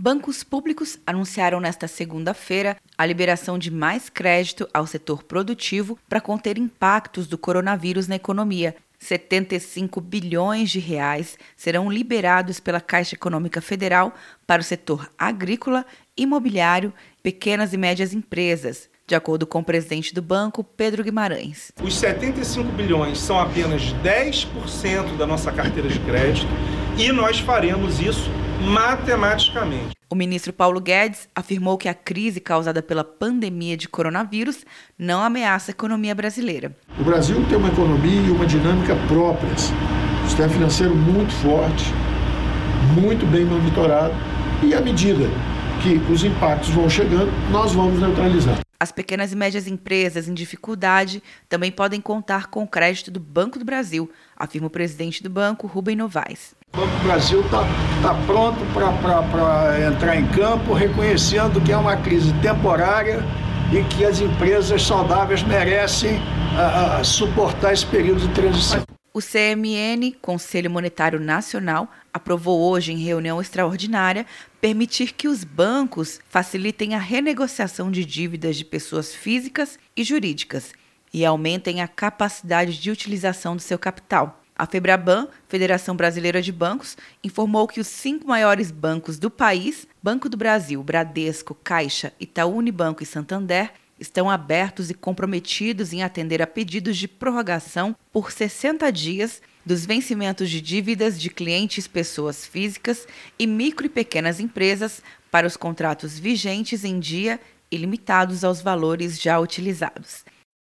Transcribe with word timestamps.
Bancos 0.00 0.44
públicos 0.44 0.96
anunciaram 1.04 1.58
nesta 1.58 1.88
segunda-feira 1.88 2.76
a 2.96 3.04
liberação 3.04 3.58
de 3.58 3.68
mais 3.68 4.08
crédito 4.08 4.68
ao 4.72 4.86
setor 4.86 5.24
produtivo 5.24 5.98
para 6.08 6.20
conter 6.20 6.56
impactos 6.56 7.26
do 7.26 7.36
coronavírus 7.36 8.06
na 8.06 8.14
economia. 8.14 8.76
75 9.00 10.00
bilhões 10.00 10.70
de 10.70 10.78
reais 10.78 11.36
serão 11.56 11.90
liberados 11.90 12.60
pela 12.60 12.80
Caixa 12.80 13.16
Econômica 13.16 13.60
Federal 13.60 14.14
para 14.46 14.60
o 14.62 14.64
setor 14.64 15.10
agrícola, 15.18 15.84
imobiliário, 16.16 16.94
pequenas 17.20 17.72
e 17.72 17.76
médias 17.76 18.14
empresas 18.14 18.88
de 19.04 19.14
acordo 19.14 19.46
com 19.46 19.60
o 19.60 19.64
presidente 19.64 20.14
do 20.14 20.20
banco, 20.20 20.62
Pedro 20.62 21.02
Guimarães. 21.02 21.72
Os 21.82 21.96
75 21.96 22.70
bilhões 22.72 23.18
são 23.18 23.40
apenas 23.40 23.82
10% 24.04 25.16
da 25.16 25.26
nossa 25.26 25.50
carteira 25.50 25.88
de 25.88 25.98
crédito 26.00 26.52
e 26.98 27.10
nós 27.10 27.38
faremos 27.40 28.00
isso 28.00 28.30
matematicamente. 28.60 29.96
O 30.10 30.14
ministro 30.14 30.52
Paulo 30.52 30.80
Guedes 30.80 31.28
afirmou 31.34 31.76
que 31.76 31.88
a 31.88 31.94
crise 31.94 32.40
causada 32.40 32.82
pela 32.82 33.04
pandemia 33.04 33.76
de 33.76 33.88
coronavírus 33.88 34.64
não 34.98 35.22
ameaça 35.22 35.70
a 35.70 35.72
economia 35.72 36.14
brasileira. 36.14 36.74
O 36.98 37.04
Brasil 37.04 37.44
tem 37.48 37.58
uma 37.58 37.68
economia 37.68 38.22
e 38.22 38.30
uma 38.30 38.46
dinâmica 38.46 38.96
próprias. 39.06 39.70
O 40.24 40.28
sistema 40.28 40.48
financeiro 40.48 40.96
muito 40.96 41.32
forte, 41.34 41.84
muito 42.94 43.26
bem 43.26 43.44
monitorado 43.44 44.14
e 44.62 44.74
à 44.74 44.80
medida 44.80 45.28
que 45.82 45.98
os 46.10 46.24
impactos 46.24 46.70
vão 46.70 46.88
chegando, 46.88 47.30
nós 47.50 47.72
vamos 47.72 48.00
neutralizar. 48.00 48.58
As 48.80 48.92
pequenas 48.92 49.32
e 49.32 49.36
médias 49.36 49.66
empresas 49.66 50.28
em 50.28 50.34
dificuldade 50.34 51.22
também 51.48 51.70
podem 51.70 52.00
contar 52.00 52.46
com 52.46 52.62
o 52.62 52.68
crédito 52.68 53.10
do 53.10 53.20
Banco 53.20 53.58
do 53.58 53.64
Brasil, 53.64 54.10
afirma 54.36 54.68
o 54.68 54.70
presidente 54.70 55.22
do 55.22 55.28
banco, 55.28 55.66
Rubem 55.66 55.96
Novaes. 55.96 56.57
O 56.72 56.76
Banco 56.76 56.98
do 56.98 57.04
Brasil 57.04 57.40
está 57.40 57.62
tá 58.02 58.14
pronto 58.26 58.58
para 58.72 59.88
entrar 59.88 60.16
em 60.16 60.26
campo, 60.28 60.72
reconhecendo 60.74 61.60
que 61.60 61.72
é 61.72 61.76
uma 61.76 61.96
crise 61.96 62.32
temporária 62.40 63.24
e 63.72 63.82
que 63.84 64.04
as 64.04 64.20
empresas 64.20 64.82
saudáveis 64.82 65.42
merecem 65.42 66.20
a, 66.56 66.98
a 66.98 67.04
suportar 67.04 67.72
esse 67.72 67.86
período 67.86 68.26
de 68.26 68.34
transição. 68.34 68.82
O 69.12 69.20
CMN, 69.20 70.12
Conselho 70.22 70.70
Monetário 70.70 71.18
Nacional, 71.18 71.90
aprovou 72.12 72.70
hoje 72.70 72.92
em 72.92 72.98
reunião 72.98 73.40
extraordinária 73.40 74.24
permitir 74.60 75.12
que 75.12 75.26
os 75.26 75.42
bancos 75.42 76.20
facilitem 76.28 76.94
a 76.94 76.98
renegociação 76.98 77.90
de 77.90 78.04
dívidas 78.04 78.56
de 78.56 78.64
pessoas 78.64 79.14
físicas 79.14 79.78
e 79.96 80.04
jurídicas 80.04 80.72
e 81.12 81.24
aumentem 81.24 81.80
a 81.80 81.88
capacidade 81.88 82.78
de 82.80 82.90
utilização 82.90 83.56
do 83.56 83.62
seu 83.62 83.78
capital. 83.78 84.40
A 84.58 84.66
Febraban, 84.66 85.28
Federação 85.48 85.94
Brasileira 85.94 86.42
de 86.42 86.50
Bancos, 86.50 86.96
informou 87.22 87.68
que 87.68 87.78
os 87.78 87.86
cinco 87.86 88.26
maiores 88.26 88.72
bancos 88.72 89.16
do 89.16 89.30
país, 89.30 89.86
Banco 90.02 90.28
do 90.28 90.36
Brasil, 90.36 90.82
Bradesco, 90.82 91.54
Caixa, 91.54 92.12
Itaú 92.18 92.56
Unibanco 92.56 93.00
e 93.00 93.06
Santander, 93.06 93.70
estão 94.00 94.28
abertos 94.28 94.90
e 94.90 94.94
comprometidos 94.94 95.92
em 95.92 96.02
atender 96.02 96.42
a 96.42 96.46
pedidos 96.46 96.96
de 96.96 97.06
prorrogação 97.06 97.94
por 98.12 98.32
60 98.32 98.90
dias 98.90 99.40
dos 99.64 99.86
vencimentos 99.86 100.50
de 100.50 100.60
dívidas 100.60 101.20
de 101.20 101.30
clientes 101.30 101.86
pessoas 101.86 102.44
físicas 102.44 103.06
e 103.38 103.46
micro 103.46 103.86
e 103.86 103.88
pequenas 103.88 104.40
empresas 104.40 105.02
para 105.30 105.46
os 105.46 105.56
contratos 105.56 106.18
vigentes 106.18 106.84
em 106.84 106.98
dia 106.98 107.38
e 107.70 107.76
limitados 107.76 108.42
aos 108.42 108.60
valores 108.60 109.20
já 109.20 109.38
utilizados. 109.38 110.24